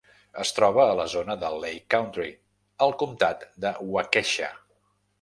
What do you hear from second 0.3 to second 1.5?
Es troba a la zona